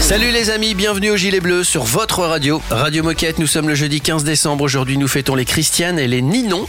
[0.00, 2.60] Salut les amis, bienvenue au Gilet Bleu sur votre radio.
[2.70, 4.62] Radio Moquette, nous sommes le jeudi 15 décembre.
[4.62, 6.66] Aujourd'hui, nous fêtons les Christiane et les Ninon.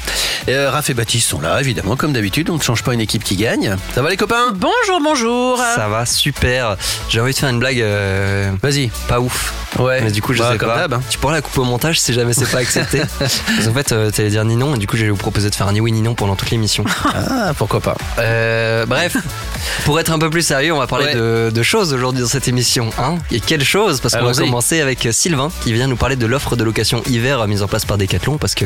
[0.47, 2.49] Euh, Raph et Baptiste sont là, évidemment, comme d'habitude.
[2.49, 3.75] On ne change pas une équipe qui gagne.
[3.93, 4.53] Ça va les copains?
[4.55, 5.57] Bonjour, bonjour.
[5.57, 6.77] Ça va, super.
[7.09, 8.89] J'ai envie de faire une blague euh, Vas-y.
[9.09, 9.53] pas ouf.
[9.79, 9.99] Ouais.
[10.01, 10.77] Mais du coup, je Bah, sais comme pas.
[10.77, 11.01] d'hab, hein.
[11.09, 13.01] Tu pourras la couper au montage si jamais c'est pas accepté.
[13.19, 15.55] Parce qu'en fait, euh, t'allais dire ni non, et du coup, j'allais vous proposer de
[15.55, 16.85] faire un ni oui ni non pendant toute l'émission.
[17.13, 17.95] Ah, pourquoi pas.
[18.19, 19.17] Euh, bref,
[19.83, 21.15] pour être un peu plus sérieux, on va parler Ouais.
[21.15, 22.89] de, de choses aujourd'hui dans cette émission.
[22.99, 26.25] Hein et quelle chose Parce qu'on va commencer avec Sylvain qui vient nous parler de
[26.25, 28.37] l'offre de location hiver euh, mise en place par Decathlon.
[28.37, 28.65] Parce que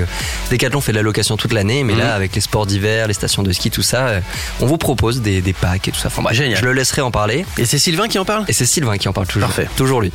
[0.52, 1.99] Decathlon fait de la location toute l'année, mais Mhm.
[1.99, 4.20] là, avec les sports d'hiver, les stations de ski, tout ça, euh,
[4.62, 6.07] on vous propose des, des packs et tout ça.
[6.07, 6.59] Enfin, bref, Génial.
[6.59, 7.46] Je le laisserai en parler.
[7.57, 8.46] Et c'est Sylvain qui en parle?
[8.48, 9.48] Et c'est Sylvain qui en parle toujours.
[9.48, 9.68] Parfait.
[9.77, 10.12] Toujours lui.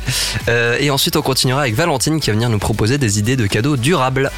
[0.49, 3.47] Euh, et ensuite, on continuera avec Valentine qui va venir nous proposer des idées de
[3.47, 4.31] cadeaux durables.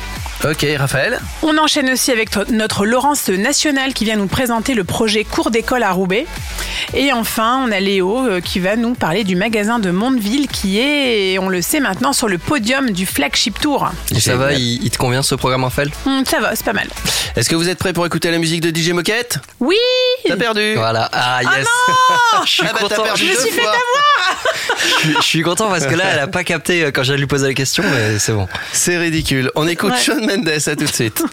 [0.46, 5.24] Ok, Raphaël On enchaîne aussi avec notre Laurence National qui vient nous présenter le projet
[5.24, 6.28] cours d'école à Roubaix.
[6.94, 10.80] Et enfin, on a Léo euh, qui va nous parler du magasin de Mondeville qui
[10.80, 13.90] est, on le sait maintenant, sur le podium du flagship tour.
[14.16, 16.74] Et ça va, il, il te convient ce programme, Raphaël Hum, ça va, c'est pas
[16.74, 16.88] mal.
[17.36, 19.40] Est-ce que vous êtes prêts pour écouter la musique de DJ Moquette?
[19.60, 19.76] Oui
[20.28, 21.10] T'as perdu Voilà.
[21.14, 21.68] Ah, yes
[22.46, 23.04] Je suis Ah bah, content.
[23.04, 26.44] perdu Je deux suis, je suis- je suis content parce que là, elle a pas
[26.44, 28.48] capté quand j'allais lui poser la question, mais c'est bon.
[28.72, 29.52] C'est ridicule.
[29.56, 30.00] On écoute Ouais.
[30.00, 31.24] Shawn Mendes, à tout de suite.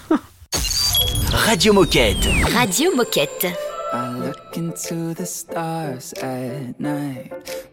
[1.33, 2.29] Radio Moquette.
[2.53, 3.53] Radio Moquette.
[3.93, 7.33] I look into the stars at night.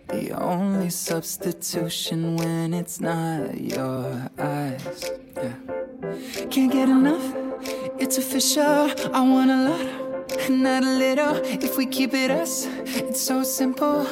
[0.10, 5.12] The only substitution when it's not your eyes.
[5.36, 6.48] Yeah.
[6.50, 7.36] Can't get enough,
[8.00, 8.90] it's official.
[9.14, 11.36] I want a lot, not a little.
[11.62, 14.06] If we keep it us, it's so simple.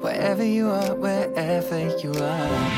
[0.00, 2.76] Wherever you are, wherever you are.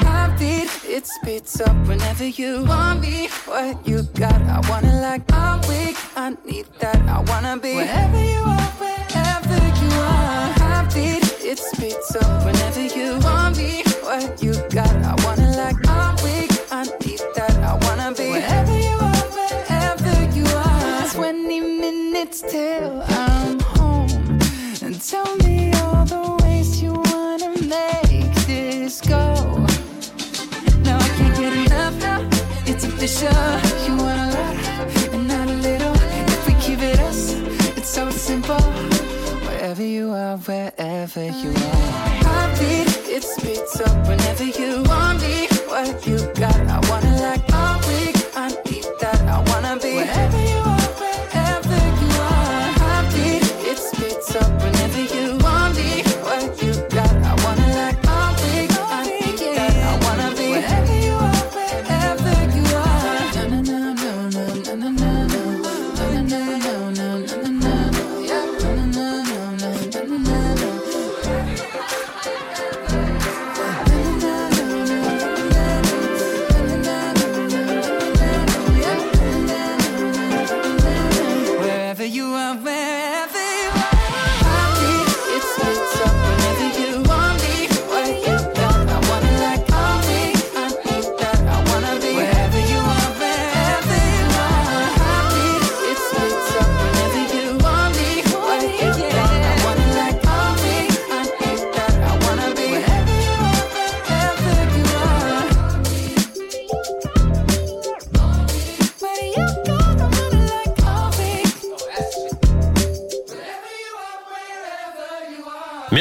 [0.98, 3.28] It speeds up whenever you want me.
[3.46, 5.22] What you got, I wanna like.
[5.32, 6.98] I'm weak, I need that.
[7.08, 10.50] I wanna be wherever you are, wherever you are.
[10.58, 13.84] Heartbeat, it speeds up whenever you want me.
[14.02, 15.78] What you got, I wanna like.
[15.86, 17.54] I'm weak, I need that.
[17.62, 21.08] I wanna be wherever you are, wherever you are.
[21.10, 23.37] 20 minutes till I'm
[33.08, 35.94] You want a lot and not a little.
[36.28, 36.52] If we
[36.82, 37.32] it us,
[37.74, 38.60] it's so simple.
[39.46, 41.88] Wherever you are, wherever you are.
[42.26, 45.48] Heartbeat, it speeds up whenever you want me.
[45.68, 47.57] What you got, I wanna like.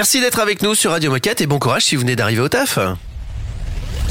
[0.08, 2.48] Merci d'être avec nous sur Radio Moquette et bon courage si vous venez d'arriver au
[2.48, 2.80] taf.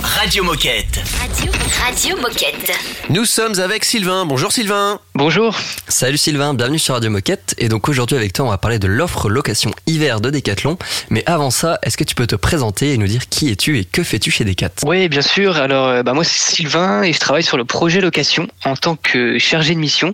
[0.03, 1.01] Radio Moquette.
[1.19, 1.51] Radio,
[1.83, 2.71] Radio Moquette.
[3.09, 4.27] Nous sommes avec Sylvain.
[4.27, 5.01] Bonjour Sylvain.
[5.15, 5.57] Bonjour.
[5.89, 7.55] Salut Sylvain, bienvenue sur Radio Moquette.
[7.57, 10.77] Et donc aujourd'hui avec toi, on va parler de l'offre location hiver de Decathlon.
[11.09, 13.87] Mais avant ça, est-ce que tu peux te présenter et nous dire qui es-tu et
[13.87, 15.57] que fais-tu chez Decat Oui, bien sûr.
[15.57, 18.97] Alors, euh, bah, moi, c'est Sylvain et je travaille sur le projet location en tant
[18.97, 20.13] que chargé de mission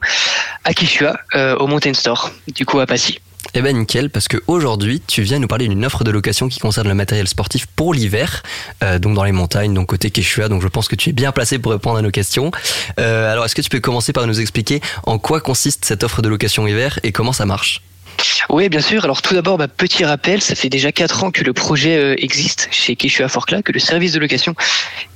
[0.63, 3.19] à Kishua, euh, au Mountain Store, du coup à Passy.
[3.55, 6.59] Eh ben nickel, parce que aujourd'hui, tu viens nous parler d'une offre de location qui
[6.59, 8.43] concerne le matériel sportif pour l'hiver,
[8.83, 11.33] euh, donc dans les montagnes, donc côté Quechua, donc je pense que tu es bien
[11.33, 12.51] placé pour répondre à nos questions.
[12.99, 16.23] Euh, alors, est-ce que tu peux commencer par nous expliquer en quoi consiste cette offre
[16.23, 17.83] de location hiver et comment ça marche?
[18.49, 19.05] Oui, bien sûr.
[19.05, 22.15] Alors tout d'abord, bah, petit rappel, ça fait déjà quatre ans que le projet euh,
[22.19, 24.55] existe chez Keshua Forclaz, que le service de location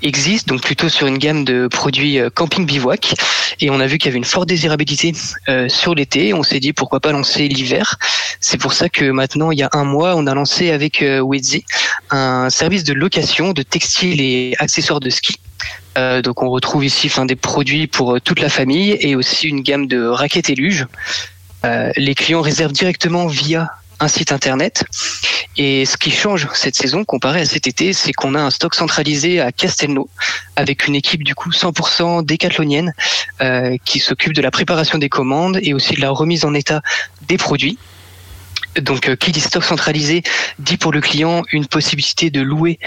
[0.03, 3.15] existe, donc plutôt sur une gamme de produits euh, camping bivouac.
[3.61, 5.13] Et on a vu qu'il y avait une forte désirabilité
[5.49, 6.35] euh, sur l'été.
[6.35, 7.97] On s'est dit pourquoi pas lancer l'hiver.
[8.41, 11.21] C'est pour ça que maintenant, il y a un mois, on a lancé avec euh,
[11.21, 11.65] Wedzi
[12.11, 15.37] un service de location de textiles et accessoires de ski.
[16.23, 19.87] Donc on retrouve ici enfin, des produits pour toute la famille et aussi une gamme
[19.87, 20.87] de raquettes et luges.
[21.65, 23.71] Euh, les clients réservent directement via
[24.01, 24.85] un site internet.
[25.57, 28.75] Et ce qui change cette saison comparé à cet été, c'est qu'on a un stock
[28.75, 30.09] centralisé à Castelnau
[30.55, 32.93] avec une équipe du coup 100% décathlonienne
[33.41, 36.83] euh, qui s'occupe de la préparation des commandes et aussi de la remise en état
[37.27, 37.79] des produits.
[38.79, 40.23] Donc euh, qui dit stock centralisé
[40.59, 42.79] dit pour le client une possibilité de louer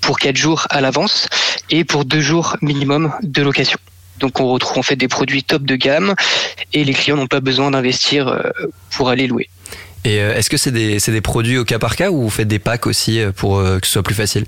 [0.00, 1.28] pour 4 jours à l'avance
[1.68, 3.78] et pour 2 jours minimum de location.
[4.18, 6.14] Donc on retrouve en fait des produits top de gamme
[6.72, 8.42] et les clients n'ont pas besoin d'investir euh,
[8.90, 9.48] pour aller louer.
[10.04, 12.30] Et euh, est-ce que c'est des, c'est des produits au cas par cas ou vous
[12.30, 14.44] faites des packs aussi euh, pour que ce soit plus facile?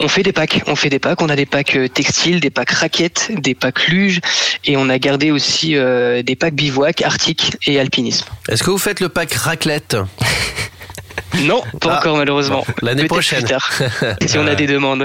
[0.00, 2.70] On fait des packs, on fait des packs, on a des packs textiles, des packs
[2.70, 4.20] raquettes, des packs luges
[4.64, 8.26] et on a gardé aussi euh, des packs bivouac, arctique et alpinisme.
[8.48, 9.96] Est-ce que vous faites le pack raclette?
[11.42, 12.64] Non, pas Ah, encore malheureusement.
[12.66, 13.40] bon, l'année prochaine.
[13.40, 13.70] plus tard,
[14.26, 15.04] si on a des demandes.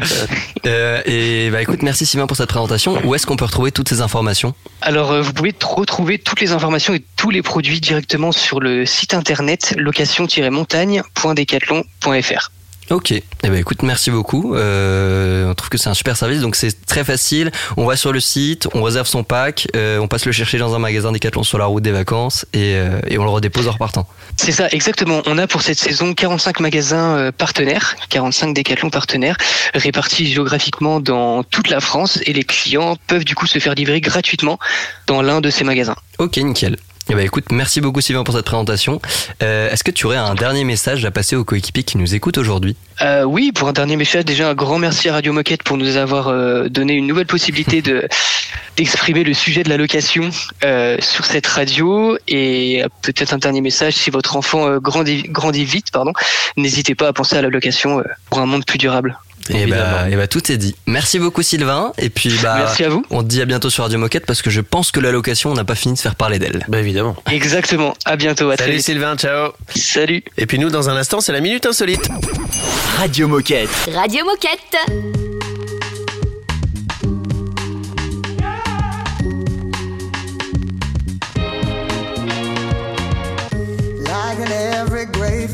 [0.65, 2.97] Euh, Et bah écoute, merci Sylvain pour cette présentation.
[3.03, 4.53] Où est-ce qu'on peut retrouver toutes ces informations?
[4.81, 8.85] Alors, euh, vous pouvez retrouver toutes les informations et tous les produits directement sur le
[8.85, 12.51] site internet location-montagne.decathlon.fr.
[12.89, 14.55] Ok, eh ben écoute, merci beaucoup.
[14.55, 17.49] Euh, on trouve que c'est un super service, donc c'est très facile.
[17.77, 20.75] On va sur le site, on réserve son pack, euh, on passe le chercher dans
[20.75, 23.71] un magasin Decathlon sur la route des vacances et, euh, et on le redépose en
[23.71, 24.05] repartant.
[24.35, 25.21] C'est ça, exactement.
[25.25, 29.37] On a pour cette saison 45 magasins partenaires, 45 décathlons partenaires,
[29.73, 34.01] répartis géographiquement dans toute la France et les clients peuvent du coup se faire livrer
[34.01, 34.59] gratuitement
[35.07, 35.95] dans l'un de ces magasins.
[36.19, 36.77] Ok, nickel.
[37.09, 39.01] Eh ben écoute, merci beaucoup Sylvain pour cette présentation.
[39.41, 42.37] Euh, Est-ce que tu aurais un dernier message à passer aux coéquipiers qui nous écoutent
[42.37, 42.77] aujourd'hui?
[43.01, 45.97] Euh, oui, pour un dernier message, déjà un grand merci à Radio Moquette pour nous
[45.97, 48.07] avoir euh, donné une nouvelle possibilité de
[48.77, 50.31] d'exprimer le sujet de la location
[50.99, 56.11] sur cette radio et peut-être un dernier message si votre enfant grandit, grandit vite, pardon,
[56.57, 58.01] n'hésitez pas à penser à la location
[58.31, 59.19] pour un monde plus durable.
[59.49, 60.75] Et bah, ben, tout est dit.
[60.85, 61.91] Merci beaucoup Sylvain.
[61.97, 63.05] Et puis bah, Merci à vous.
[63.09, 65.51] on te dit à bientôt sur Radio Moquette parce que je pense que la location,
[65.51, 66.65] on n'a pas fini de faire parler d'elle.
[66.67, 67.15] Bah évidemment.
[67.29, 67.93] Exactement.
[68.05, 68.49] À bientôt.
[68.49, 68.79] À Salut.
[68.81, 69.51] Sylvain, ciao.
[69.75, 70.23] Salut.
[70.37, 72.09] Et puis nous, dans un instant, c'est la minute insolite.
[72.97, 73.69] Radio Moquette.
[73.93, 74.77] Radio Moquette.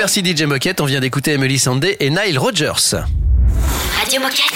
[0.07, 0.79] merci DJ Moquette.
[0.79, 2.95] On vient d'écouter Emily Sandé et Nile Rogers.
[3.99, 4.53] Radio Moquette.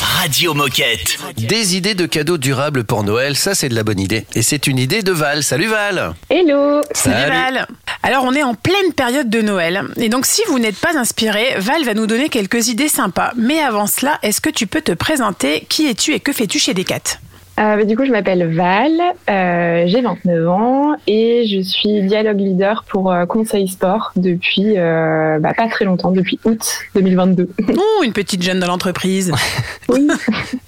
[0.00, 1.18] Radio Moquette.
[1.36, 4.26] Des idées de cadeaux durables pour Noël, ça c'est de la bonne idée.
[4.34, 5.44] Et c'est une idée de Val.
[5.44, 7.68] Salut Val Hello Salut Val.
[8.02, 11.54] Alors on est en pleine période de Noël et donc si vous n'êtes pas inspiré,
[11.58, 13.30] Val va nous donner quelques idées sympas.
[13.36, 15.64] Mais avant cela, est-ce que tu peux te présenter?
[15.68, 17.20] Qui es-tu et que fais-tu chez Decat?
[17.58, 18.92] Euh, bah, Du coup, je m'appelle Val,
[19.28, 25.38] euh, j'ai 29 ans et je suis dialogue leader pour euh, Conseil Sport depuis euh,
[25.40, 27.48] bah, pas très longtemps, depuis août 2022.
[27.68, 29.32] Ouh, une petite jeune dans l'entreprise.
[29.88, 30.06] oui.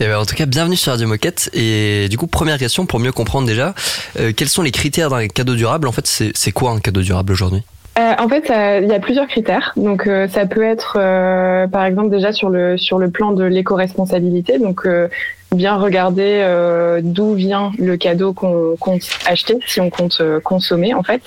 [0.00, 1.48] Et ben, en tout cas, bienvenue sur Radio Moquette.
[1.52, 3.74] Et du coup, première question pour mieux comprendre déjà,
[4.18, 5.86] euh, quels sont les critères d'un cadeau durable?
[5.86, 7.62] En fait, c'est c'est quoi un cadeau durable aujourd'hui?
[7.98, 8.44] Euh, en fait,
[8.82, 9.72] il y a plusieurs critères.
[9.76, 13.44] Donc, euh, ça peut être, euh, par exemple, déjà sur le sur le plan de
[13.44, 14.58] l'éco-responsabilité.
[14.58, 15.08] Donc, euh,
[15.52, 20.94] bien regarder euh, d'où vient le cadeau qu'on compte acheter, si on compte euh, consommer,
[20.94, 21.22] en fait.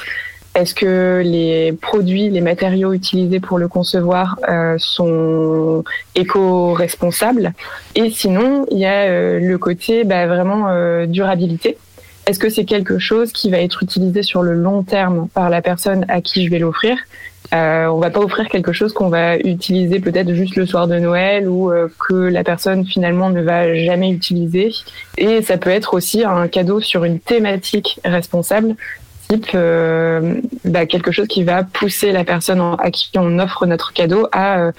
[0.55, 7.53] Est-ce que les produits, les matériaux utilisés pour le concevoir euh, sont éco-responsables?
[7.95, 11.77] Et sinon, il y a euh, le côté bah, vraiment euh, durabilité.
[12.25, 15.61] Est-ce que c'est quelque chose qui va être utilisé sur le long terme par la
[15.61, 16.97] personne à qui je vais l'offrir?
[17.53, 20.97] Euh, On va pas offrir quelque chose qu'on va utiliser peut-être juste le soir de
[20.97, 24.71] Noël ou euh, que la personne finalement ne va jamais utiliser.
[25.17, 28.75] Et ça peut être aussi un cadeau sur une thématique responsable
[29.29, 33.93] type euh, bah, quelque chose qui va pousser la personne à qui on offre notre
[33.93, 34.71] cadeau à euh,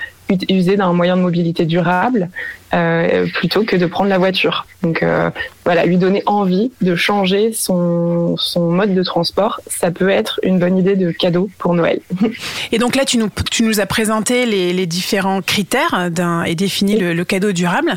[0.48, 2.30] user d'un moyen de mobilité durable
[2.72, 4.66] euh, plutôt que de prendre la voiture.
[4.82, 5.30] Donc euh,
[5.64, 10.58] voilà, lui donner envie de changer son, son mode de transport, ça peut être une
[10.58, 12.00] bonne idée de cadeau pour Noël.
[12.72, 16.10] Et donc là, tu nous, tu nous as présenté les, les différents critères
[16.46, 17.96] et défini le, le cadeau durable.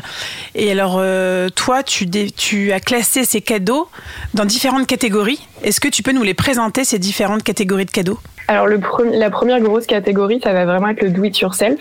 [0.54, 3.88] Et alors, euh, toi, tu, dé- tu as classé ces cadeaux
[4.34, 5.40] dans différentes catégories.
[5.64, 8.18] Est-ce que tu peux nous les présenter, ces différentes catégories de cadeaux?
[8.46, 11.78] Alors le pre- la première grosse catégorie, ça va vraiment être le do it yourself.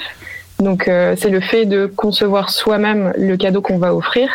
[0.59, 4.29] Donc euh, c'est le fait de concevoir soi-même le cadeau qu'on va offrir.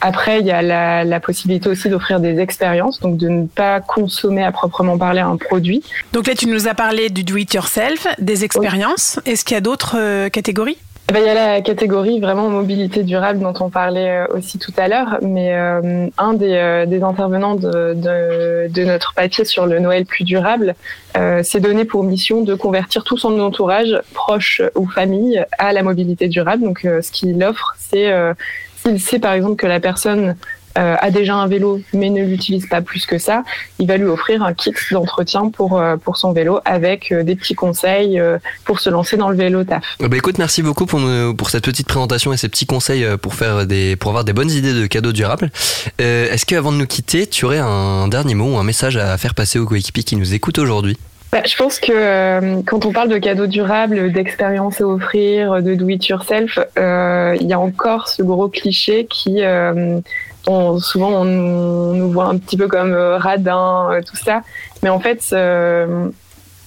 [0.00, 3.80] Après, il y a la, la possibilité aussi d'offrir des expériences, donc de ne pas
[3.80, 5.82] consommer à proprement parler un produit.
[6.12, 9.18] Donc là, tu nous as parlé du do-it-yourself, des expériences.
[9.26, 10.78] Est-ce qu'il y a d'autres euh, catégories?
[11.10, 14.58] Eh ben, il y a la catégorie vraiment mobilité durable dont on parlait euh, aussi
[14.58, 19.46] tout à l'heure, mais euh, un des, euh, des intervenants de, de, de notre papier
[19.46, 20.74] sur le Noël plus durable
[21.16, 25.82] euh, s'est donné pour mission de convertir tout son entourage, proche ou famille, à la
[25.82, 26.62] mobilité durable.
[26.62, 28.34] Donc euh, ce qu'il offre, c'est euh,
[28.76, 30.36] s'il sait par exemple que la personne
[30.78, 33.42] euh, a déjà un vélo mais ne l'utilise pas plus que ça,
[33.78, 37.36] il va lui offrir un kit d'entretien pour, euh, pour son vélo avec euh, des
[37.36, 38.20] petits conseils
[38.64, 39.82] pour se lancer dans le vélo taf.
[40.00, 43.34] Bah écoute, merci beaucoup pour, nous- pour cette petite présentation et ces petits conseils pour
[43.34, 45.50] faire des, pour avoir des bonnes idées de cadeaux durables.
[45.98, 49.34] Est-ce qu'avant de nous quitter, tu aurais un dernier mot ou un message à faire
[49.34, 50.96] passer aux coéquipiers qui nous écoutent aujourd'hui?
[51.30, 55.74] Bah, je pense que euh, quand on parle de cadeaux durables, d'expériences à offrir, de
[55.74, 60.00] do it yourself, euh, il y a encore ce gros cliché qui, euh,
[60.46, 64.42] on- souvent on, nous- voit un petit peu comme euh, radin, euh, tout ça.
[64.82, 66.08] Mais en fait, euh,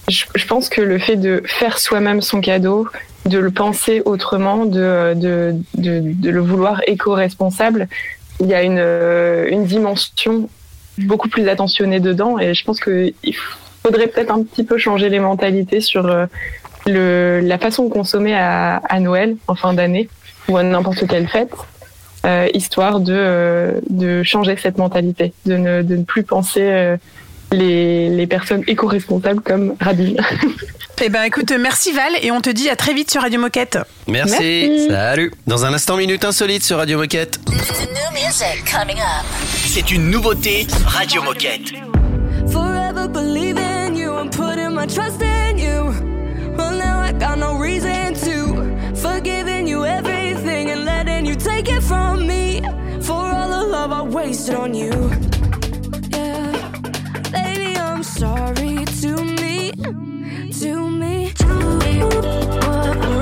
[0.08, 2.88] je, pense que le fait de faire soi-même son cadeau,
[3.26, 5.14] de le penser autrement, de,
[5.78, 7.88] le vouloir éco-responsable,
[8.40, 10.48] il y a une, dimension
[10.98, 12.38] beaucoup plus attentionnée dedans.
[12.38, 13.14] Et je pense qu'il
[13.82, 16.02] faudrait peut-être un petit peu changer les mentalités sur
[16.86, 20.08] la façon de consommer à Noël, en fin d'année,
[20.48, 21.52] ou à n'importe quelle fête,
[22.24, 26.96] euh, histoire de, euh, de changer cette mentalité, de ne, de ne plus penser euh,
[27.50, 30.18] les, les personnes éco-responsables comme Radine.
[31.04, 33.76] Eh ben, écoute, merci Val, et on te dit à très vite sur Radio Moquette.
[34.06, 34.30] Merci.
[34.30, 34.86] Merci.
[34.88, 35.32] Salut.
[35.48, 37.40] Dans un instant, Minute Insolite sur Radio Moquette.
[39.66, 41.72] C'est une nouveauté Radio Moquette.
[42.52, 45.91] Forever believing you and putting my trust in you.
[53.88, 54.92] Love I wasted on you.
[56.10, 56.70] Yeah.
[57.32, 59.72] Baby, I'm sorry to me.
[60.60, 61.32] To me.
[61.36, 63.21] Sorry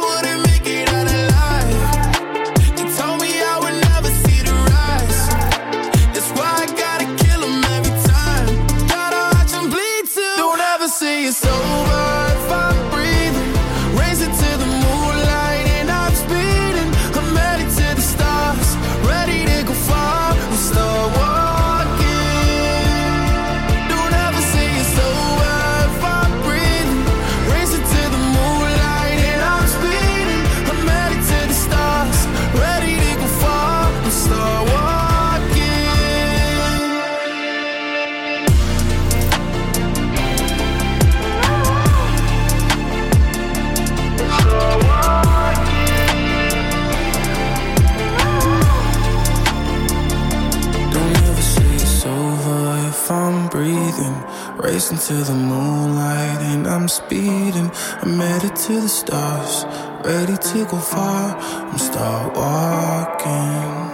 [55.11, 57.69] to the moonlight and I'm speeding.
[58.01, 59.65] I'm headed to the stars,
[60.05, 61.35] ready to go far.
[61.69, 63.89] I'm start walking.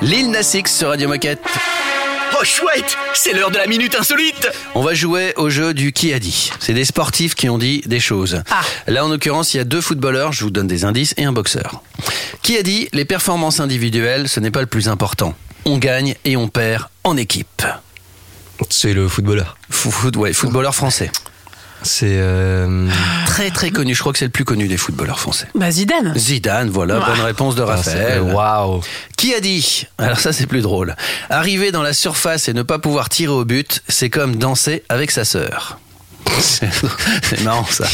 [0.00, 1.42] Lil Nas X sur Radio Moquette.
[2.34, 4.48] Oh chouette, c'est l'heure de la minute insolite.
[4.74, 6.50] On va jouer au jeu du qui a dit.
[6.58, 8.42] C'est des sportifs qui ont dit des choses.
[8.50, 8.62] Ah.
[8.86, 11.32] Là, en l'occurrence, il y a deux footballeurs, je vous donne des indices, et un
[11.32, 11.82] boxeur.
[12.40, 15.34] Qui a dit les performances individuelles, ce n'est pas le plus important.
[15.66, 17.62] On gagne et on perd en équipe.
[18.70, 19.56] C'est le footballeur.
[19.70, 21.10] Foot- ouais, footballeur français.
[21.84, 22.06] C'est.
[22.18, 22.88] euh,
[23.26, 25.48] Très très connu, je crois que c'est le plus connu des footballeurs français.
[25.56, 26.16] Bah Zidane.
[26.16, 28.20] Zidane, voilà, bonne réponse de ah, Raphaël.
[28.22, 28.82] Waouh.
[29.16, 29.86] Qui a dit?
[29.98, 30.94] Alors ça c'est plus drôle.
[31.28, 35.10] Arriver dans la surface et ne pas pouvoir tirer au but, c'est comme danser avec
[35.10, 35.78] sa sœur.
[36.38, 37.86] C'est marrant ça.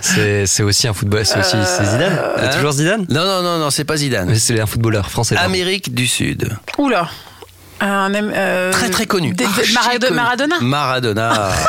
[0.00, 1.26] C'est aussi un footballeur.
[1.26, 2.18] C'est aussi c'est Zidane?
[2.38, 2.50] C'est Hein?
[2.56, 3.06] toujours Zidane?
[3.10, 4.34] Non non non non, c'est pas Zidane.
[4.36, 5.34] C'est un footballeur français.
[5.34, 5.50] pardon.
[5.50, 6.48] Amérique du Sud.
[6.78, 7.08] Oula.
[7.84, 9.32] Un, euh, Très très connu.
[9.34, 9.72] des- des- connu.
[10.14, 10.56] Maradona.
[10.60, 11.50] Maradona.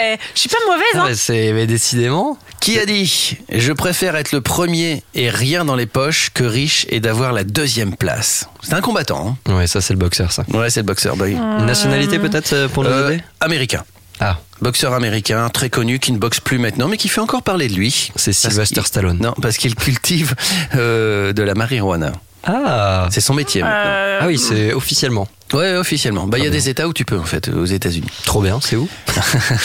[0.00, 1.04] Eh, je suis pas mauvaise, Ah, hein.
[1.08, 2.36] mais c'est mais décidément.
[2.60, 6.86] Qui a dit Je préfère être le premier et rien dans les poches que riche
[6.88, 9.36] et d'avoir la deuxième place C'est un combattant.
[9.46, 10.44] Hein Ouais, ça c'est le boxeur, ça.
[10.48, 11.16] ouais, c'est le boxeur.
[11.16, 11.34] Bah oui.
[11.34, 13.84] Une nationalité peut-être euh, pour nous Euh, aider américain.
[14.20, 17.68] Ah, Boxeur américain, très connu, qui ne boxe plus maintenant, mais qui fait encore parler
[17.68, 18.10] de lui.
[18.16, 19.18] c'est Sylvester Stallone.
[19.20, 20.34] Non, parce qu'il cultive
[20.74, 22.12] euh, de la marijuana.
[22.46, 23.76] Ah C'est son métier maintenant.
[23.86, 25.26] Euh, Ah oui, c'est officiellement.
[25.52, 26.26] Ouais, officiellement.
[26.26, 28.08] Bah, il y a Très des États où tu peux, en fait, aux États-Unis.
[28.24, 28.88] Trop bien, c'est où?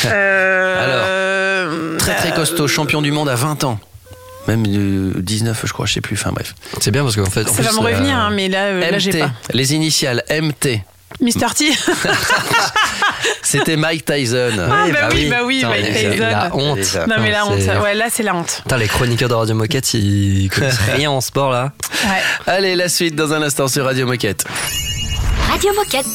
[0.05, 3.79] Euh, Très, très bah, costaud, champion du monde à 20 ans.
[4.47, 6.15] Même euh, 19, je crois, je sais plus.
[6.15, 6.55] Enfin, bref.
[6.79, 7.47] C'est bien parce qu'en fait.
[7.47, 9.31] en Ça va me euh, revenir, hein, mais là, euh, là j'ai MT, pas.
[9.53, 10.81] les initiales MT.
[11.21, 11.53] Mr.
[11.55, 11.69] T.
[13.41, 14.51] C'était Mike Tyson.
[14.59, 16.17] Ah, bah oui, bah oui, Putain, Mike Tyson.
[16.19, 16.75] La honte.
[16.77, 17.07] Déjà.
[17.07, 17.59] non, mais la honte.
[17.81, 18.61] Ouais, là, c'est la honte.
[18.63, 21.71] Putain, les chroniqueurs de Radio Moquette, ils connaissent rien en sport là.
[22.05, 22.21] Ouais.
[22.53, 24.45] Allez, la suite dans un instant sur Radio Moquette.
[25.49, 26.07] Radio Moquette.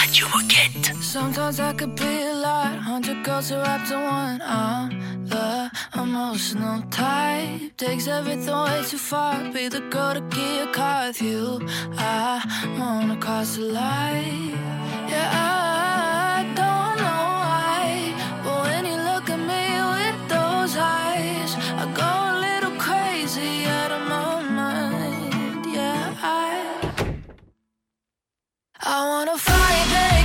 [0.00, 0.92] Radio Moquette.
[1.00, 4.42] Sometimes I could be a lot, hundred girls are wrapped in one.
[4.42, 4.90] I'm
[5.24, 9.36] the emotional type, takes everything way too far.
[9.52, 11.60] Be the girl to get a car with you.
[11.96, 12.42] I
[12.76, 14.58] wanna cross the line.
[15.08, 16.93] Yeah, I don't
[28.86, 30.23] I wanna fight and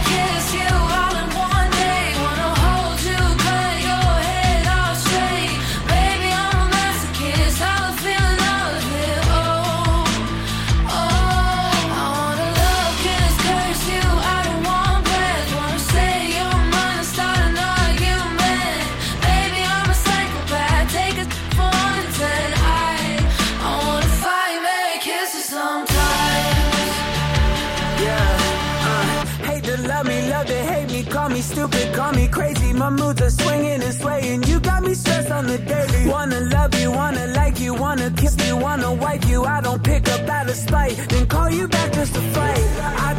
[32.89, 34.43] My moods are swinging and swaying.
[34.45, 36.10] You got me stressed on the daily.
[36.10, 39.43] Wanna love you, wanna like you, wanna kiss you, wanna wipe you.
[39.43, 42.63] I don't pick up out of spite, then call you back just to fight.
[43.08, 43.18] I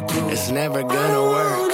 [0.13, 1.70] It's never gonna work.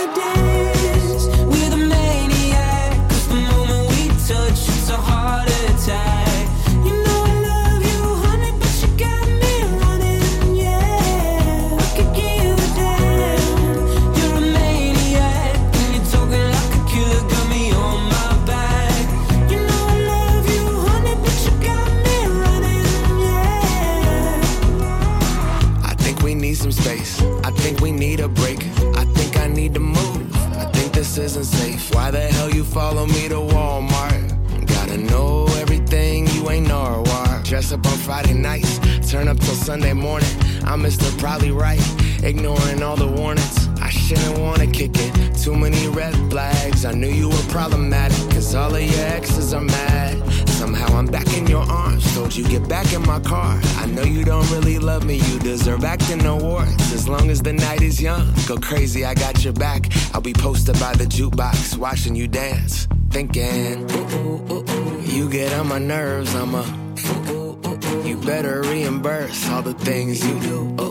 [42.38, 43.68] Ignoring all the warnings.
[43.82, 45.36] I shouldn't wanna kick it.
[45.36, 46.86] Too many red flags.
[46.86, 50.16] I knew you were problematic, cause all of your exes are mad.
[50.50, 52.04] Somehow I'm back in your arms.
[52.16, 53.60] Told you get back in my car.
[53.78, 55.16] I know you don't really love me.
[55.16, 56.94] You deserve acting awards.
[56.94, 59.04] As long as the night is young, go crazy.
[59.04, 59.88] I got your back.
[60.14, 63.90] I'll be posted by the jukebox, watching you dance, thinking.
[63.92, 65.02] Ooh, ooh, ooh, ooh.
[65.02, 66.36] You get on my nerves.
[66.36, 66.62] I'm a.
[66.62, 68.08] Ooh, ooh, ooh, ooh.
[68.08, 70.87] You better reimburse all the things you do.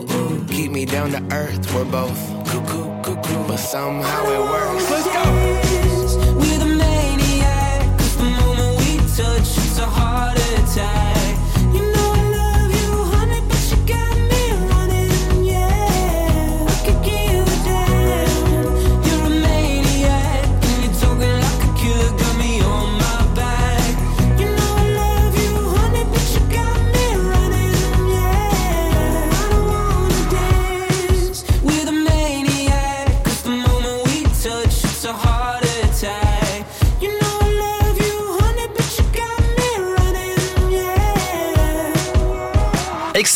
[0.57, 1.71] Keep me down to earth.
[1.71, 2.17] We're both
[2.49, 4.89] cuckoo, cuckoo, but somehow it works.
[4.89, 5.23] Let's go.
[6.39, 7.85] We're the maniac.
[7.95, 11.26] 'cause the moment we touch, it's a heart attack.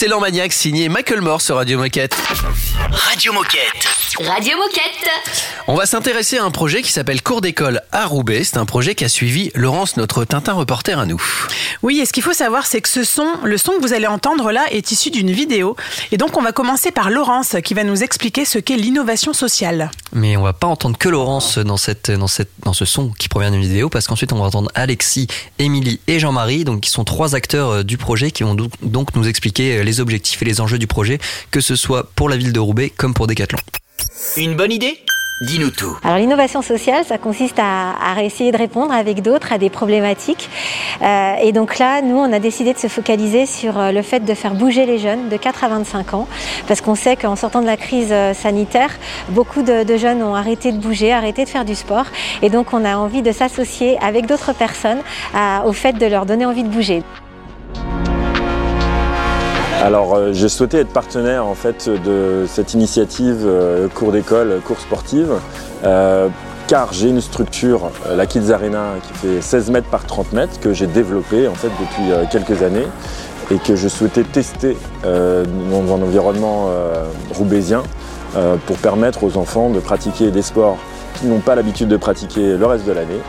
[0.02, 0.08] Yeah.
[0.08, 2.16] Excellent maniaque signé Michael Moore sur Radio Moquette.
[2.90, 4.01] Radio Moquette.
[4.28, 5.10] Radio Moquette.
[5.68, 8.44] On va s'intéresser à un projet qui s'appelle Cours d'école à Roubaix.
[8.44, 11.22] C'est un projet qui a suivi Laurence, notre Tintin reporter à nous.
[11.82, 14.08] Oui, et ce qu'il faut savoir, c'est que ce son, le son que vous allez
[14.08, 15.76] entendre là, est issu d'une vidéo.
[16.12, 19.90] Et donc, on va commencer par Laurence, qui va nous expliquer ce qu'est l'innovation sociale.
[20.14, 23.30] Mais on va pas entendre que Laurence dans, cette, dans, cette, dans ce son qui
[23.30, 27.06] provient d'une vidéo, parce qu'ensuite on va entendre Alexis, Émilie et Jean-Marie, donc qui sont
[27.06, 30.60] trois acteurs euh, du projet, qui vont donc- nous expliquer euh, les objectifs et les
[30.62, 33.60] enjeux du projet, que ce soit pour la ville de Roubaix comme pour Decathlon.
[34.38, 34.98] Une bonne idée?
[35.42, 35.98] Dis-nous tout.
[36.04, 40.52] Alors l'innovation sociale, ça consiste à, essayer de répondre avec d'autres à des problématiques.
[41.02, 44.20] Euh, et donc là, nous, on a décidé de se focaliser sur euh, le fait
[44.20, 46.28] de faire bouger les jeunes de 4 à 25 ans,
[46.68, 48.92] parce qu'on sait qu'en sortant de la crise euh, sanitaire,
[49.30, 52.06] beaucoup de, jeunes ont arrêté de bouger, arrêté de faire du sport.
[52.44, 55.02] Et donc on a envie de s'associer avec d'autres personnes
[55.66, 57.04] au fait de leur donner envie de bouger.
[59.82, 64.80] Alors euh, j'ai souhaité être partenaire en fait de cette initiative euh, cours d'école, cours
[64.80, 65.32] sportive,
[65.84, 66.28] euh,
[66.68, 70.72] car j'ai une structure, la Kids Arena, qui fait 16 mètres par 30 mètres, que
[70.72, 72.88] j'ai développée en fait depuis quelques années
[73.50, 76.70] et que je souhaitais tester dans un environnement
[77.34, 77.84] roubaisien
[78.68, 80.78] pour permettre aux enfants de pratiquer des sports
[81.16, 83.20] qu'ils n'ont pas l'habitude de pratiquer le reste de l'année.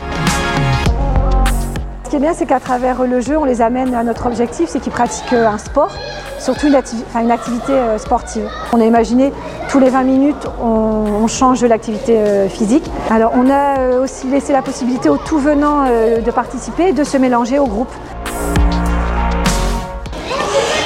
[2.13, 4.69] Ce qui est bien, c'est qu'à travers le jeu, on les amène à notre objectif,
[4.69, 5.91] c'est qu'ils pratiquent euh, un sport,
[6.37, 8.47] surtout une, activité euh, sportive.
[8.71, 9.33] On a imaginé
[9.67, 12.83] tous les 20 minutes, on, change l'activité euh, physique.
[13.09, 17.57] Alors on a aussi laissé la possibilité aux tout venants de participer, de se mélanger
[17.57, 17.89] au groupe.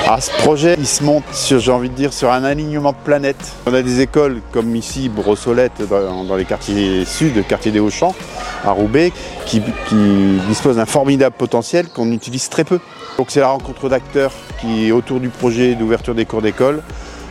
[0.10, 2.98] Ah, ce projet, il se monte, sur, j'ai envie de dire, sur un alignement de
[3.04, 3.52] planètes.
[3.65, 8.15] On a des écoles comme ici, Brossolette, dans, dans les quartiers sud, quartier des Hauts-Champs,
[8.63, 9.12] à Roubaix,
[9.46, 12.80] qui, qui disposent d'un formidable potentiel qu'on utilise très peu.
[13.17, 16.84] Donc c'est la rencontre d'acteurs qui, autour du projet d'ouverture des cours d'école,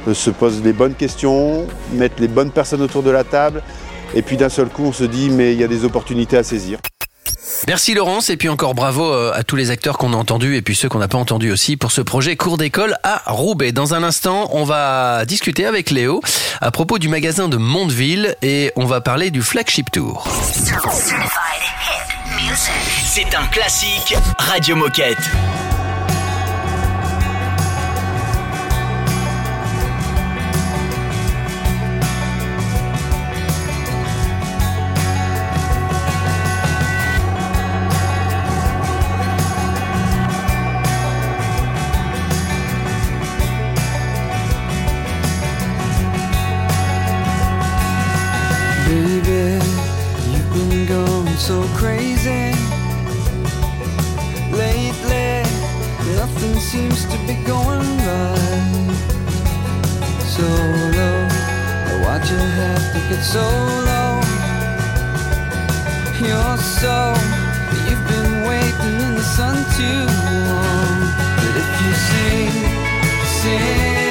[0.07, 3.63] euh, se posent les bonnes questions, mettent les bonnes personnes autour de la table,
[4.15, 6.43] et puis d'un seul coup, on se dit, mais il y a des opportunités à
[6.43, 6.79] saisir.
[7.67, 10.63] Merci Laurence et puis encore bravo euh, à tous les acteurs qu'on a entendus et
[10.63, 13.73] puis ceux qu'on n'a pas entendus aussi pour ce projet cours d'école à Roubaix.
[13.73, 16.21] Dans un instant, on va discuter avec Léo
[16.61, 20.29] à propos du magasin de Mondeville et on va parler du flagship tour.
[23.05, 25.19] C'est un classique Radio Moquette.
[62.31, 63.47] You have to get so
[63.91, 64.21] low?
[66.19, 67.15] You're so,
[67.89, 70.05] you've been waiting in the sun too
[70.49, 70.99] long.
[71.37, 72.53] But if you sing,
[73.41, 74.06] sing,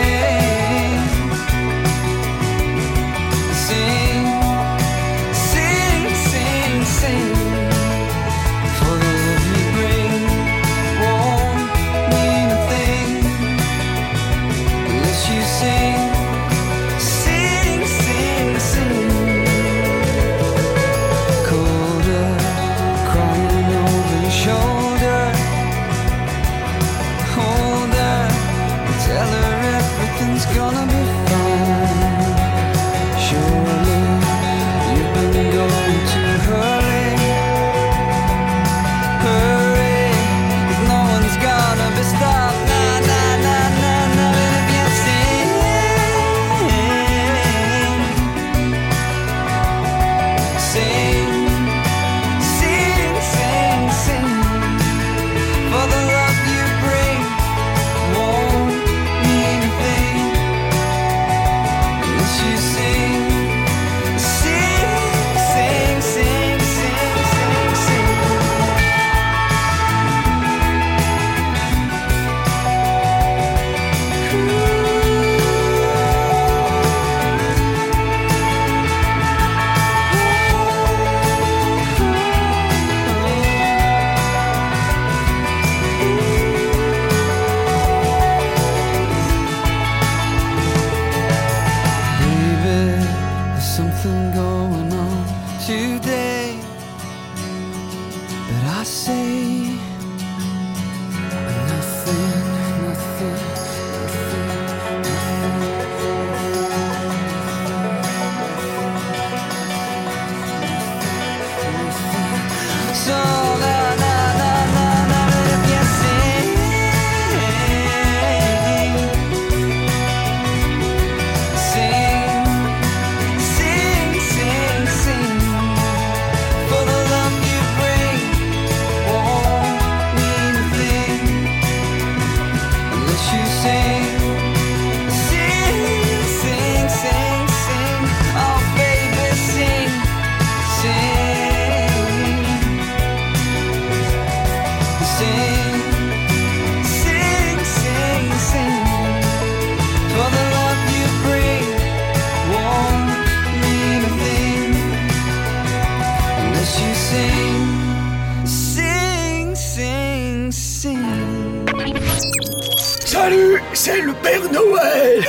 [163.25, 165.23] Salut, c'est le Père Noël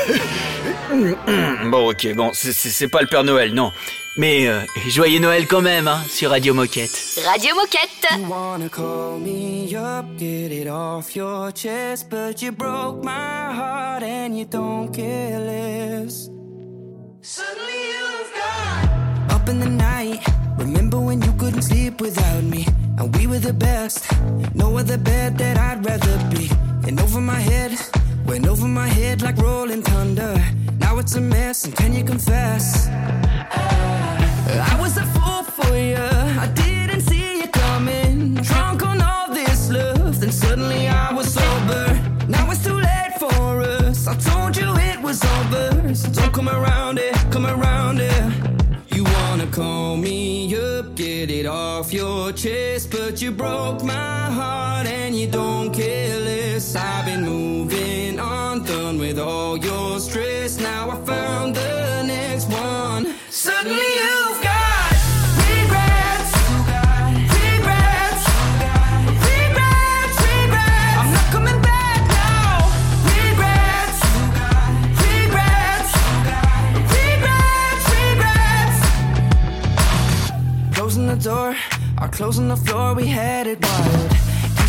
[1.71, 3.73] Bon, ok, bon, c'est- pas le Père Noël, non.
[4.19, 6.91] Mais euh, joyeux Noël quand même, hein, sur Radio Moquette.
[7.27, 8.19] Radio Moquette.
[8.19, 13.11] You wanna call me up, get it off your chest, but you broke my
[13.55, 16.29] heart and you don't care less.
[17.23, 20.21] Suddenly you've gone up in the night.
[20.59, 22.67] Remember when you couldn't sleep without me,
[22.99, 24.05] and we were the best.
[24.55, 26.51] No other bed that I'd rather be.
[26.87, 27.73] And over my head,
[28.27, 30.41] went over my head like rolling thunder.
[30.79, 32.87] Now it's a mess, and can you confess?
[34.73, 35.97] I was a fool for you.
[35.97, 38.35] I didn't see you coming.
[38.35, 41.87] Drunk on all this love, then suddenly I was sober.
[42.29, 44.07] Now it's too late for us.
[44.07, 45.93] I told you it was over.
[45.93, 48.23] So don't come around it, come around it.
[48.95, 54.87] You wanna call me up, get it off your chest, but you broke my heart
[54.87, 56.21] and you don't care
[56.67, 56.77] less.
[56.77, 60.59] I've been moving on, done with all your stress.
[60.59, 63.15] Now I found the next one.
[63.31, 64.53] Suddenly you've got.
[80.75, 81.57] Closing the door,
[82.01, 84.26] or closing the floor, we had it wild.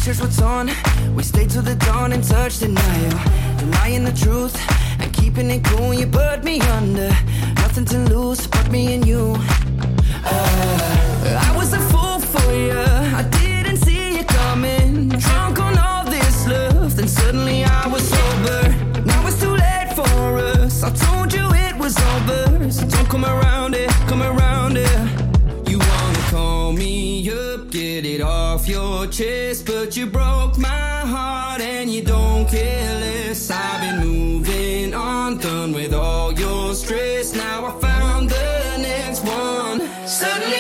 [0.07, 0.71] What's on,
[1.15, 3.19] we stayed till the dawn and touched denial.
[3.57, 4.55] Denying the truth
[5.01, 7.09] and keeping it cool, you put me under.
[7.55, 9.35] Nothing to lose but me and you.
[10.23, 15.09] Uh, I was a fool for you, I didn't see you coming.
[15.09, 18.69] Drunk on all this love, then suddenly I was sober.
[19.03, 20.83] Now it's too late for us.
[20.83, 24.46] I told you it was over, so don't come around it, come around
[28.01, 33.49] get it off your chest, but you broke my heart and you don't care less.
[33.49, 37.33] I've been moving on, done with all your stress.
[37.33, 39.79] Now I found the next one.
[40.07, 40.56] Suddenly.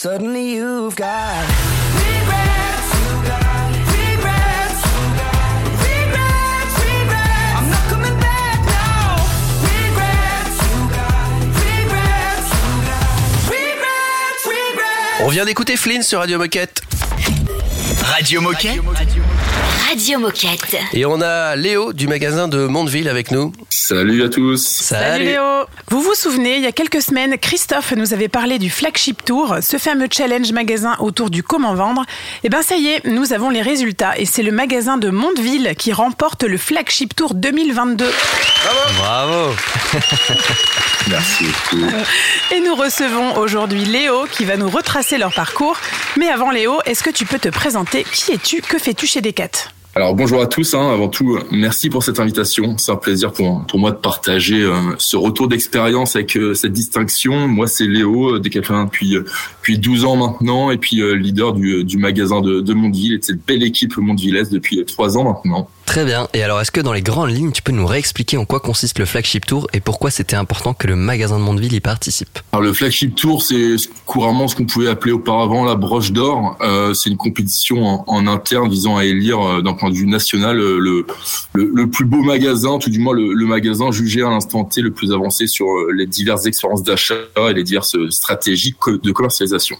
[0.00, 1.44] Suddenly you've got
[1.98, 7.58] regrets, you got regrets, regrets, regrets.
[7.58, 9.18] I'm not coming back now.
[9.66, 12.48] Regrets, you got regrets,
[13.50, 15.24] regrets, regrets.
[15.24, 16.80] On vient d'écouter Flynn sur Radio Moquette.
[18.00, 19.27] Radio Moquette Radio Moquette.
[20.92, 23.52] Et on a Léo du magasin de Mondeville avec nous.
[23.68, 24.64] Salut à tous.
[24.64, 25.42] Salut Léo
[25.88, 29.56] Vous vous souvenez, il y a quelques semaines, Christophe nous avait parlé du Flagship Tour,
[29.60, 32.04] ce fameux challenge magasin autour du comment vendre.
[32.44, 35.74] Et ben ça y est, nous avons les résultats et c'est le magasin de Mondeville
[35.76, 38.08] qui remporte le Flagship Tour 2022.
[38.98, 39.54] Bravo
[41.10, 41.86] Merci beaucoup.
[42.54, 45.76] Et nous recevons aujourd'hui Léo qui va nous retracer leur parcours.
[46.16, 48.04] Mais avant Léo, est-ce que tu peux te présenter?
[48.04, 48.62] Qui es-tu?
[48.62, 49.70] Que fais-tu chez Decat?
[49.98, 50.92] Alors bonjour à tous, hein.
[50.92, 54.94] avant tout merci pour cette invitation, c'est un plaisir pour, pour moi de partager euh,
[54.96, 57.48] ce retour d'expérience avec euh, cette distinction.
[57.48, 59.24] Moi c'est Léo, euh, Decathlon depuis, euh,
[59.58, 62.72] depuis 12 ans maintenant et puis leader du, du magasin de, de
[63.12, 65.68] et de cette belle équipe Mondevillaise depuis 3 ans maintenant.
[65.88, 66.28] Très bien.
[66.34, 68.98] Et alors, est-ce que dans les grandes lignes, tu peux nous réexpliquer en quoi consiste
[68.98, 72.40] le Flagship Tour et pourquoi c'était important que le magasin de Mondeville y participe?
[72.52, 76.58] Alors le Flagship Tour, c'est couramment ce qu'on pouvait appeler auparavant la broche d'or.
[76.60, 80.60] Euh, c'est une compétition en, interne visant à élire euh, d'un point de vue national
[80.60, 81.06] euh,
[81.54, 85.10] le, plus beau magasin, tout du moins le, magasin jugé à l'instant T le plus
[85.10, 87.14] avancé sur les diverses expériences d'achat
[87.48, 89.78] et les diverses stratégies de commercialisation.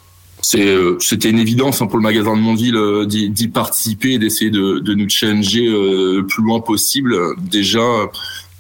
[0.57, 4.79] Euh, C'était une évidence hein, pour le magasin de Mondeville euh, d'y participer d'essayer de,
[4.79, 7.17] de nous challenger euh, le plus loin possible.
[7.39, 8.09] Déjà,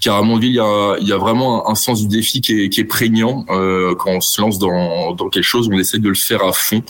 [0.00, 2.52] car à Mondeville, il y a, il y a vraiment un, sens du défi qui
[2.52, 3.44] est, qui est prégnant.
[3.50, 6.52] Euh, quand on se lance dans, dans quelque chose, on essaie de le faire à
[6.52, 6.82] fond.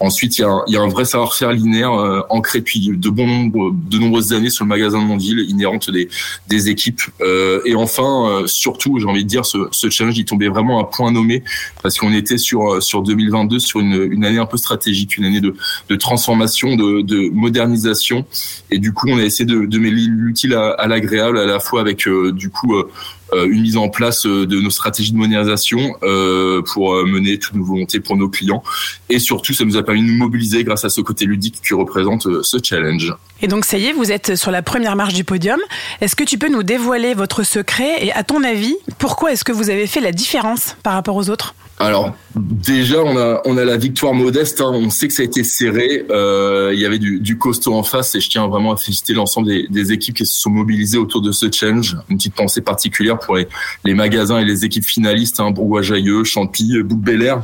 [0.00, 3.08] Ensuite, il y a, il y a un vrai savoir-faire linéaire euh, ancré depuis de
[3.08, 6.08] bon nombre, de nombreuses années sur le magasin de Mondeville, inhérente des,
[6.48, 7.02] des équipes.
[7.20, 10.80] Euh, et enfin, euh, surtout, j'ai envie de dire, ce, ce challenge, il tombait vraiment
[10.80, 11.42] à point nommé
[11.82, 15.24] parce qu'on était sur euh, sur 2022, sur une, une année un peu stratégique, une
[15.24, 15.54] année de,
[15.88, 18.24] de transformation, de, de modernisation.
[18.70, 21.60] Et du coup, on a essayé de, de mêler l'utile à, à l'agréable, à la
[21.60, 22.90] fois avec euh, du euh,
[23.32, 27.54] euh, une mise en place euh, de nos stratégies de modernisation euh, pour mener toutes
[27.54, 28.62] nos volontés pour nos clients.
[29.08, 31.74] Et surtout, ça nous a permis de nous mobiliser grâce à ce côté ludique que
[31.74, 33.12] représente ce challenge.
[33.42, 35.58] Et donc ça y est, vous êtes sur la première marche du podium.
[36.00, 38.04] Est-ce que tu peux nous dévoiler votre secret?
[38.04, 41.28] Et à ton avis, pourquoi est-ce que vous avez fait la différence par rapport aux
[41.28, 41.54] autres?
[41.78, 44.60] Alors déjà, on a on a la victoire modeste.
[44.60, 44.70] hein.
[44.72, 46.06] On sait que ça a été serré.
[46.10, 49.12] Euh, il y avait du, du costaud en face et je tiens vraiment à féliciter
[49.12, 51.96] l'ensemble des, équipes qui se sont mobilisées autour de ce challenge.
[52.08, 53.46] Une petite pensée particulière pour les,
[53.84, 57.42] les magasins et les équipes finalistes, hein, Bourgois-Jailleux, Champy, Bouc-Belair.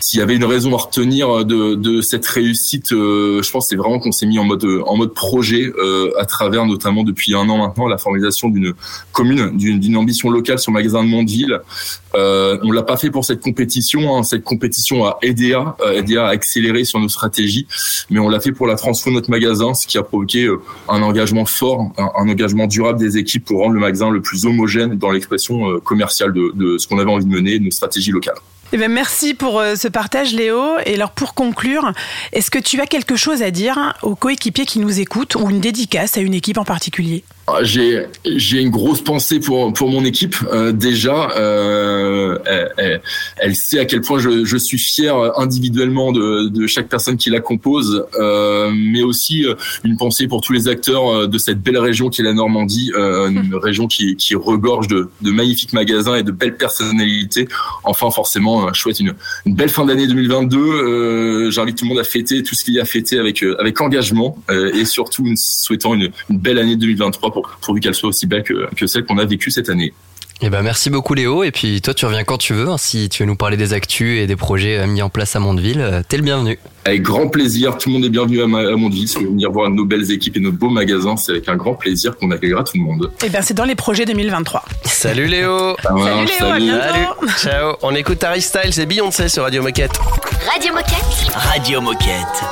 [0.00, 3.76] S'il y avait une raison à retenir de, de cette réussite, euh, je pense c'est
[3.76, 4.64] vraiment qu'on s'est mis en mode
[4.96, 8.72] mode projet euh, à travers notamment depuis un an maintenant la formalisation d'une
[9.12, 11.60] commune, d'une ambition locale sur le magasin de Mondeville.
[12.14, 14.16] Euh, on l'a pas fait pour cette compétition.
[14.16, 14.22] hein.
[14.22, 17.66] Cette compétition a aidé à, euh, aidé à accélérer sur nos stratégies,
[18.10, 20.60] mais on l'a fait pour la transformation de notre magasin, ce qui a provoqué euh,
[20.88, 24.96] un engagement fort, un, engagement durable des équipes pour rendre le magasin le plus homogène
[24.96, 28.10] dans l'expression euh, commerciale de, de ce qu'on avait envie de mener, de nos stratégies
[28.10, 28.38] locales.
[28.72, 30.78] Eh ben, merci pour euh, ce partage, Léo.
[30.84, 31.92] Et alors, pour conclure,
[32.32, 35.60] est-ce que tu as quelque chose à dire aux coéquipiers qui nous écoutent ou une
[35.60, 37.24] dédicace à une équipe en particulier?
[37.62, 41.30] J'ai j'ai une grosse pensée pour pour mon équipe Euh, déjà.
[41.36, 42.38] Euh,
[42.76, 43.00] elle,
[43.38, 47.30] elle- sait à quel point je, je suis fier individuellement de, de chaque personne qui
[47.30, 51.60] la compose, euh, mais aussi euh, une pensée pour tous les acteurs euh, de cette
[51.62, 55.72] belle région qui est la Normandie, euh, une région qui, qui regorge de, de magnifiques
[55.72, 57.48] magasins et de belles personnalités.
[57.84, 59.14] Enfin, forcément, je souhaite une,
[59.46, 60.58] une belle fin d'année 2022.
[60.58, 63.42] Euh, J'invite tout le monde à fêter tout ce qu'il y a à fêter avec
[63.58, 67.94] avec engagement euh, et surtout une- souhaitant une, une belle année 2023 pour, pourvu qu'elle
[67.94, 69.92] soit aussi belle que, que celle qu'on a vécue cette année.
[70.42, 72.76] Eh ben merci beaucoup Léo et puis toi tu reviens quand tu veux hein.
[72.76, 75.40] si tu veux nous parler des actus et des projets euh, mis en place à
[75.40, 76.58] Mondeville euh, t'es le bienvenu.
[76.84, 79.08] Avec grand plaisir, tout le monde est bienvenu à, ma, à Mondeville.
[79.08, 81.56] Si vous voulez venir voir nos belles équipes et nos beaux magasins, c'est avec un
[81.56, 83.10] grand plaisir qu'on accueillera tout le monde.
[83.24, 84.64] Eh bien, c'est dans les projets 2023.
[84.84, 87.26] Salut Léo marche, Léo, à bientôt.
[87.38, 89.98] Ciao On écoute Harry Styles et Beyoncé sur Radio Moquette.
[90.52, 91.34] Radio Moquette.
[91.34, 92.44] Radio Moquette.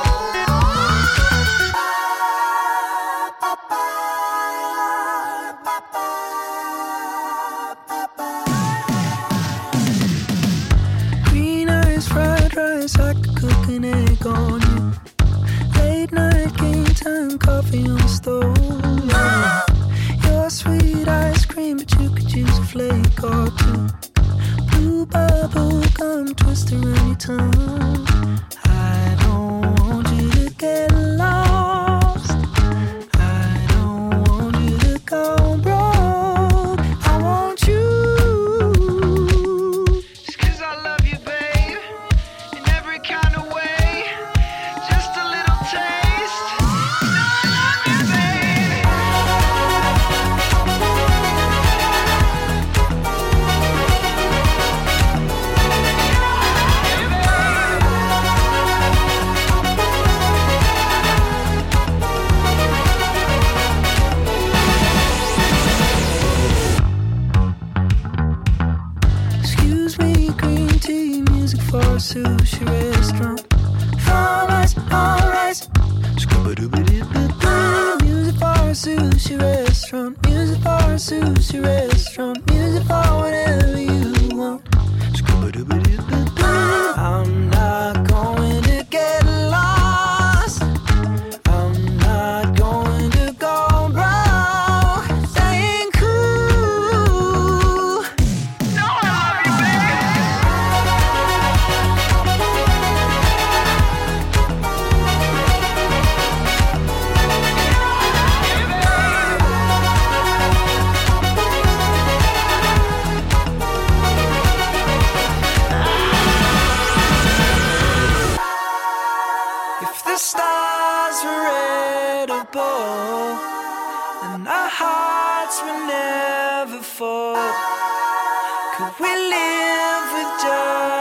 [26.05, 27.94] Gum twist around your tongue.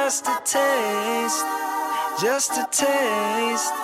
[0.05, 1.47] just a taste,
[2.21, 3.84] just a taste.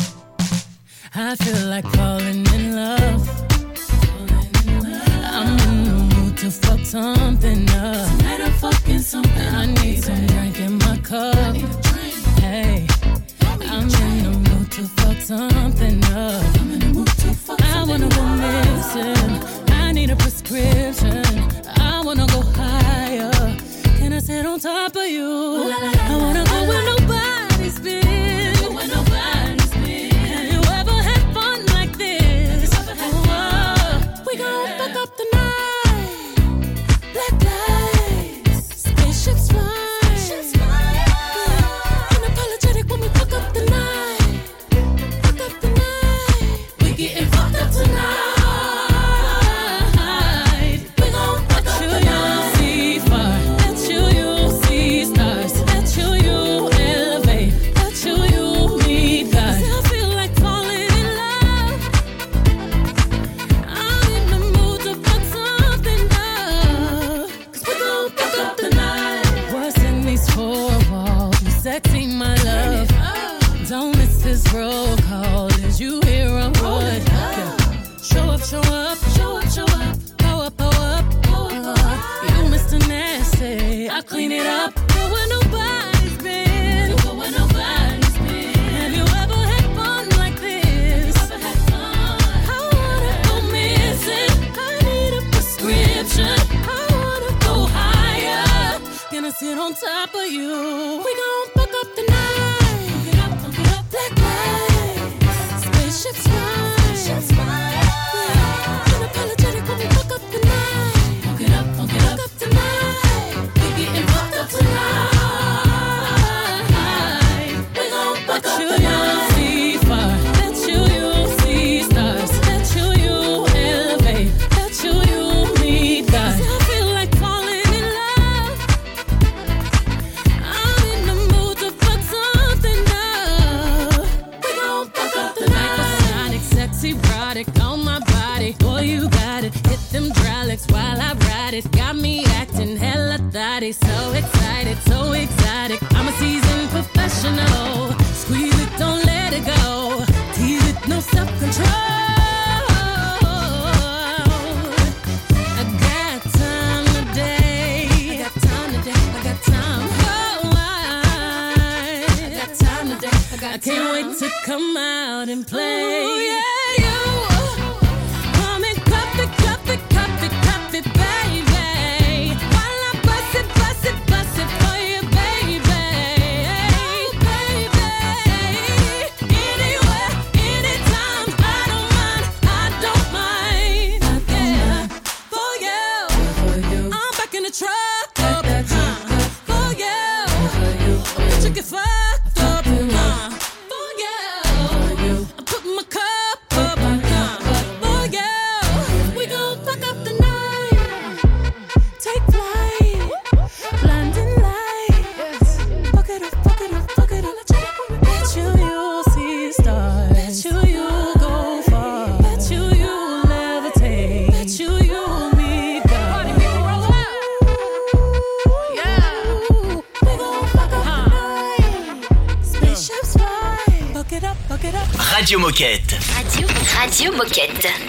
[99.61, 101.01] on top of you.
[101.05, 101.40] We gon'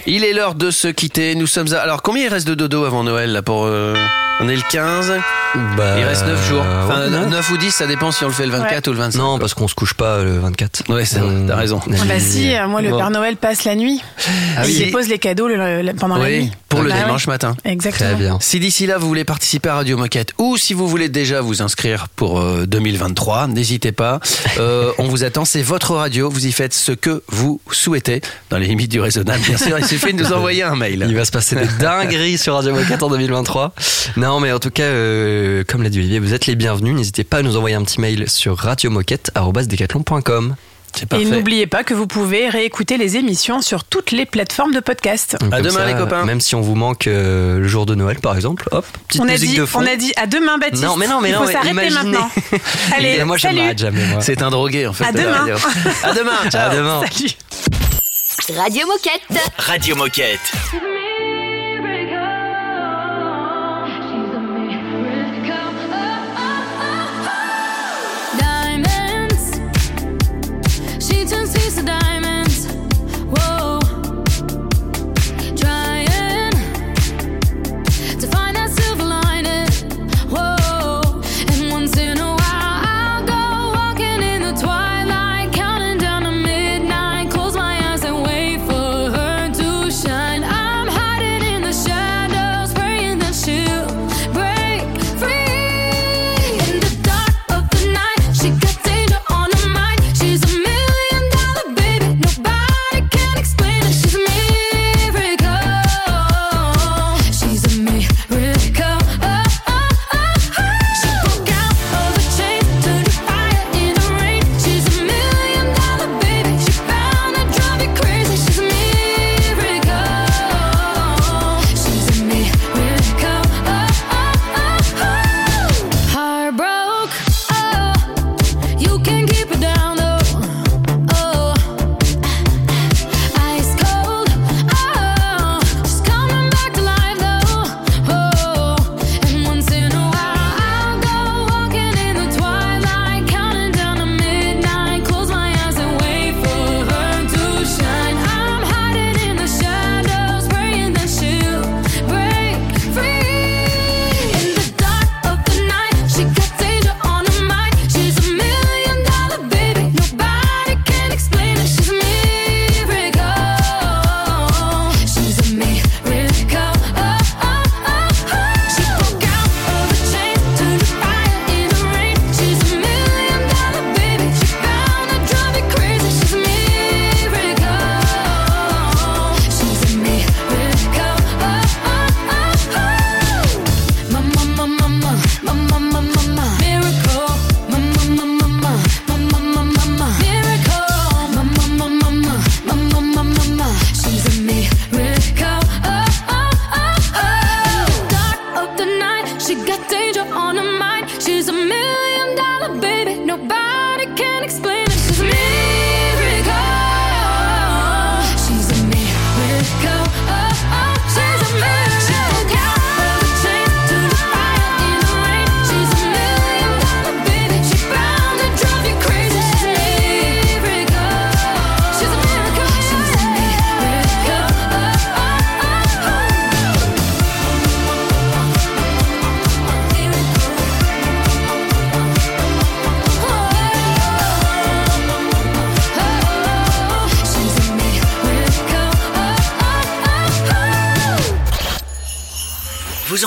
[0.06, 1.34] Il est l'heure de se quitter.
[1.34, 1.78] Nous sommes à...
[1.78, 3.94] Alors, combien il reste de dodo avant Noël là pour euh,
[4.40, 5.12] On est le 15.
[5.76, 6.62] Bah, il reste 9 jours.
[6.84, 7.26] Enfin, ouais.
[7.28, 9.18] 9 ou 10, ça dépend si on le fait le 24 ou le 25.
[9.18, 10.84] Non, parce qu'on se couche pas le 24.
[10.88, 11.80] Ouais, c'est vrai, t'as raison.
[11.86, 12.96] Ah bah si, euh, moi le Bon.
[12.98, 14.02] Père Noël passe la nuit.
[14.56, 16.52] Ah il dépose les cadeaux le- le- pendant la Oui, nuit.
[16.68, 17.02] pour le Bah ouais.
[17.04, 17.54] dimanche matin.
[17.64, 18.38] Exactement.
[18.40, 21.60] Si d'ici là vous voulez participer à Radio Moquette ou si vous voulez déjà vous
[21.62, 24.20] inscrire pour euh, 2023, n'hésitez pas.
[24.58, 26.30] Euh, on vous attend, c'est votre radio.
[26.30, 29.40] Vous y faites ce que vous souhaitez dans les limites du raisonnable.
[29.46, 31.04] Bien sûr, il suffit de nous envoyer un mail.
[31.08, 33.74] Il va se passer des dingueries sur Radio Moquette en 2023.
[34.16, 36.94] Non, mais en tout cas, euh, comme l'a dit Olivier, vous êtes les bienvenus.
[36.94, 40.56] N'hésitez pas à nous envoyer un petit mail sur radiomoquette.com.
[41.18, 45.36] Et n'oubliez pas que vous pouvez réécouter les émissions sur toutes les plateformes de podcast.
[45.40, 48.84] Comme ça, Même si on vous manque euh, le jour de Noël, par exemple, hop,
[49.08, 49.80] petite On a, musique dit, de fond.
[49.82, 50.84] on a dit à demain, Baptiste.
[50.84, 51.94] Non, mais non, mais Il non, faut mais s'arrêter imaginez.
[52.10, 52.30] maintenant.
[52.94, 54.20] Allez, Et moi, je m'arrête jamais, moi.
[54.20, 55.04] C'est un drogué en fait.
[55.04, 55.38] À demain.
[55.38, 55.54] radio.
[56.02, 56.50] À demain.
[56.50, 56.70] Ciao.
[56.70, 57.00] À demain.
[57.10, 58.58] Salut.
[58.60, 59.50] Radio Moquette.
[59.56, 60.52] Radio Moquette.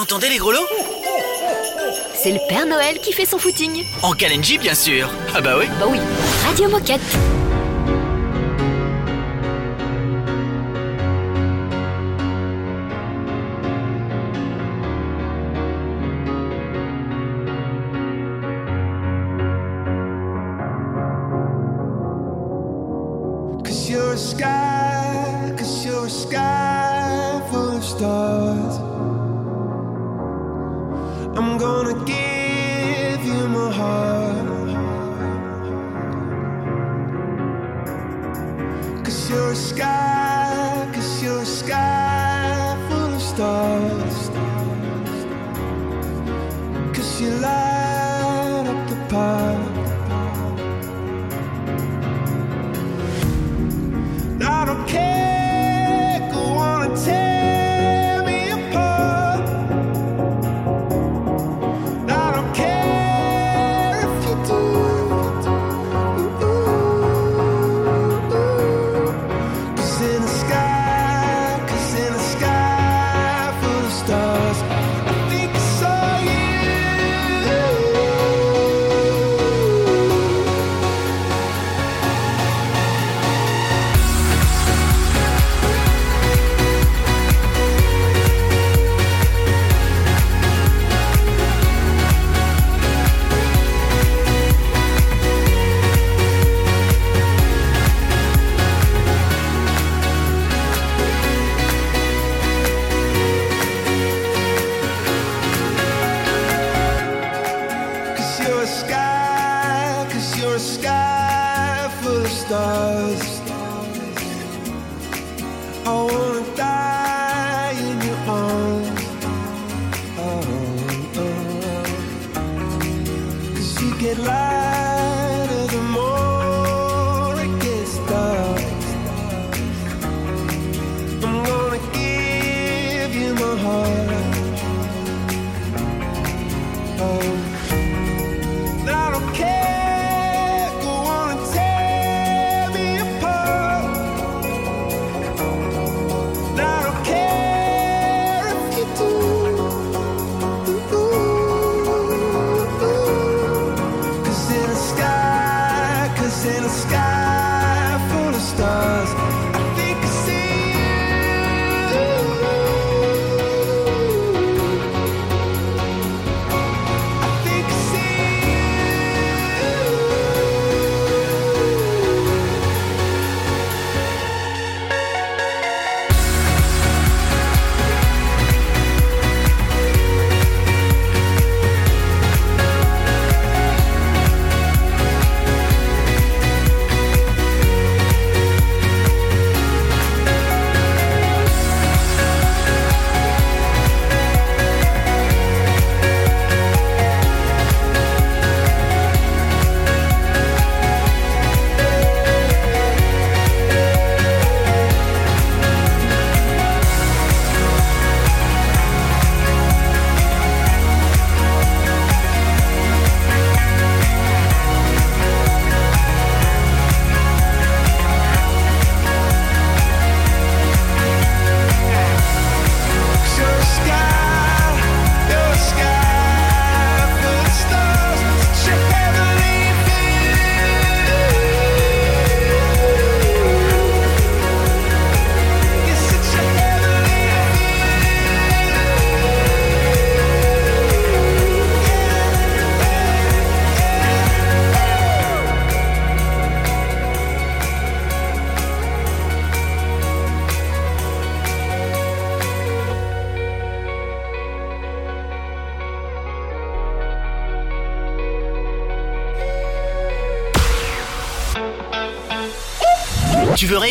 [0.05, 0.67] Entendez les grelots?
[2.13, 3.83] C'est le Père Noël qui fait son footing.
[4.03, 5.09] En Kalenji, bien sûr.
[5.33, 5.65] Ah bah oui.
[5.79, 5.97] Bah oui.
[6.45, 7.01] Radio Moquette.
[54.75, 55.24] don't care.